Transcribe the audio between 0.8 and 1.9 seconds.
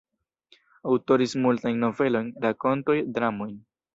Aŭtoris multajn